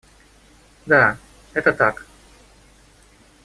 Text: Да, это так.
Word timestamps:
Да, 0.87 1.15
это 1.53 1.71
так. 1.73 2.07